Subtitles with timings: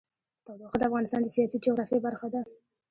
[0.45, 2.41] تودوخه د افغانستان د سیاسي جغرافیه برخه ده.